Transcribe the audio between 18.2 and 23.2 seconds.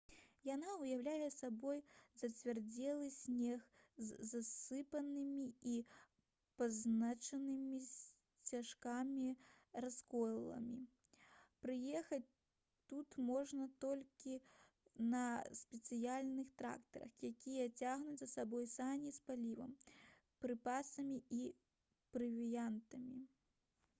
за сабой сані з палівам прыпасамі і правіянтам